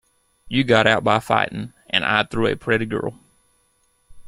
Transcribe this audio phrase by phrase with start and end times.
[0.47, 3.19] You got out by fighting, and I through a pretty girl.